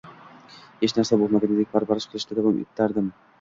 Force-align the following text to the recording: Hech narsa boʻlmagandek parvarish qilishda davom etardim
Hech 0.87 0.95
narsa 0.99 1.19
boʻlmagandek 1.23 1.69
parvarish 1.75 2.09
qilishda 2.15 2.39
davom 2.41 2.59
etardim 2.65 3.13